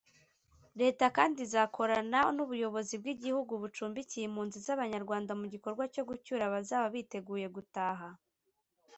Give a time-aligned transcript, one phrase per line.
[0.81, 8.07] Leta kandi izakorana n’ubuyobozi bw’ibihugu bicumbikiye impunzi z’Abanyarwanda mu gikorwa cyo gucyura abazaba biteguye gutaha